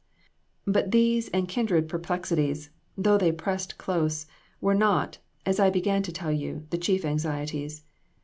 [0.65, 4.25] But these and kindred perplexities, though they pressed close,
[4.59, 7.83] were not, as I began to tell you, the chief anxieties.